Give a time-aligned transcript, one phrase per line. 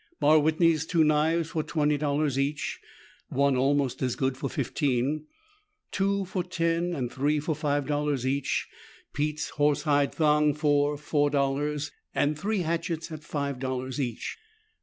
[0.19, 2.79] Barr Whitney's two knives for twenty dollars each,
[3.29, 5.27] one almost as good for fifteen,
[5.91, 8.67] two for ten and three for five dollars each.
[9.13, 14.39] Pete's horsehide thong for four dollars and the three hatchets at five dollars each.